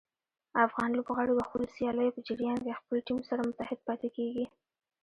افغان 0.65 0.89
لوبغاړي 0.97 1.33
د 1.35 1.41
خپلو 1.47 1.65
سیالیو 1.75 2.15
په 2.15 2.21
جریان 2.27 2.57
کې 2.65 2.79
خپل 2.79 2.97
ټیم 3.07 3.19
سره 3.29 3.41
متحد 3.49 3.79
پاتې 3.87 4.09
کېږي. 4.15 4.45